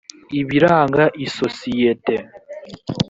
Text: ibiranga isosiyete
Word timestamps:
ibiranga 0.39 1.03
isosiyete 1.25 2.13